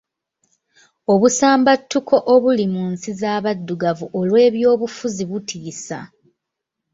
[1.13, 5.99] Obusambattuko obuli mu nsi z'abaddugavu olw'ebyobufuzi butiisa.